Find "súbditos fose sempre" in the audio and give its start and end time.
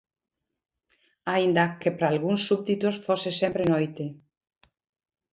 2.49-3.63